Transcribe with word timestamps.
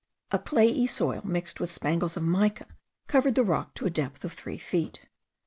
A 0.31 0.39
clayey 0.39 0.87
soil 0.87 1.21
mixed 1.23 1.59
with 1.59 1.71
spangles 1.71 2.17
of 2.17 2.23
mica 2.23 2.65
covered 3.07 3.35
the 3.35 3.43
rock, 3.43 3.75
to 3.75 3.83
the 3.83 3.91
depth 3.91 4.25
of 4.25 4.33
three 4.33 4.57
feet. 4.57 5.05